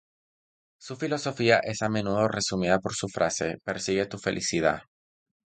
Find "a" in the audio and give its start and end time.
1.83-1.87